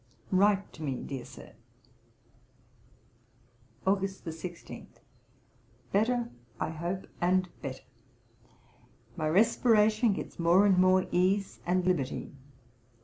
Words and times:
Write 0.31 0.73
to 0.73 0.81
me, 0.81 0.95
dear 1.03 1.23
Sir.' 1.23 1.53
August 3.85 4.23
16. 4.33 4.87
'Better 5.91 6.31
I 6.59 6.71
hope, 6.71 7.05
and 7.21 7.47
better. 7.61 7.83
My 9.15 9.29
respiration 9.29 10.13
gets 10.13 10.39
more 10.39 10.65
and 10.65 10.79
more 10.79 11.05
ease 11.11 11.59
and 11.67 11.85
liberty. 11.85 12.33